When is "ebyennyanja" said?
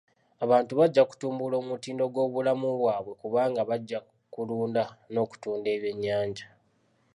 5.77-6.45